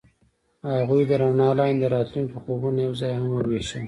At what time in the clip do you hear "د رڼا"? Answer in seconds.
1.07-1.49